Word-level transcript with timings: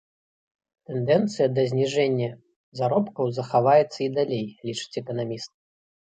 Тэндэнцыя 0.91 1.47
да 1.57 1.65
зніжэння 1.73 2.29
заробкаў 2.79 3.25
захаваецца 3.39 3.99
і 4.05 4.09
далей, 4.17 4.45
лічыць 4.71 4.99
эканаміст. 5.03 5.51